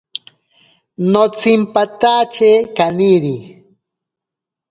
Notsimpatatye 1.11 2.51
kaniri. 2.75 3.35